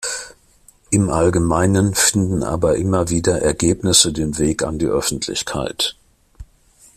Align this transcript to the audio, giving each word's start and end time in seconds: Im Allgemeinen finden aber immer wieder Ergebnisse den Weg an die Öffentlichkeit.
Im 0.89 1.11
Allgemeinen 1.11 1.93
finden 1.93 2.41
aber 2.41 2.75
immer 2.75 3.09
wieder 3.11 3.43
Ergebnisse 3.43 4.11
den 4.11 4.39
Weg 4.39 4.63
an 4.63 4.79
die 4.79 4.87
Öffentlichkeit. 4.87 5.95